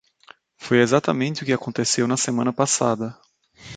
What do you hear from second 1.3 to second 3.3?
o que aconteceu na semana passada.